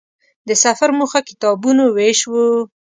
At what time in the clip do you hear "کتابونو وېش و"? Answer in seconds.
1.29-2.33